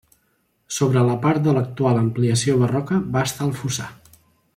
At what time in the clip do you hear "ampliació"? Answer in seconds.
2.01-2.57